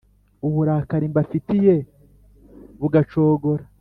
uburakari 0.47 1.05
mbafitiye 1.11 1.75
bugacogora, 2.79 3.63